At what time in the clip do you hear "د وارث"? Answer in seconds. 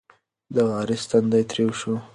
0.53-1.01